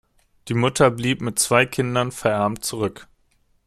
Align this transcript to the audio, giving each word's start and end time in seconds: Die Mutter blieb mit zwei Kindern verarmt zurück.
Die 0.47 0.55
Mutter 0.55 0.89
blieb 0.89 1.21
mit 1.21 1.37
zwei 1.37 1.67
Kindern 1.67 2.11
verarmt 2.11 2.65
zurück. 2.65 3.07